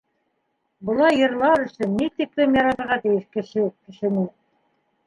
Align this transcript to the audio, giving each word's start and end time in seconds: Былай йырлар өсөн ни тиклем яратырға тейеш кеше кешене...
Былай 0.89 1.19
йырлар 1.19 1.63
өсөн 1.65 1.95
ни 1.99 2.09
тиклем 2.17 2.59
яратырға 2.61 3.01
тейеш 3.07 3.31
кеше 3.39 3.69
кешене... 3.71 4.27